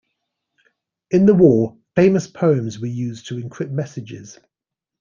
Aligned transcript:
In 1.11 1.27
the 1.27 1.35
war, 1.35 1.77
famous 1.95 2.25
poems 2.25 2.79
were 2.79 2.87
used 2.87 3.27
to 3.27 3.35
encrypt 3.35 3.69
messages. 3.69 4.39